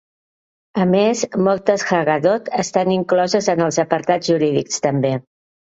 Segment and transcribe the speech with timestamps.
[0.85, 5.17] A més, moltes haggadot estan incloses en els apartats jurídics també.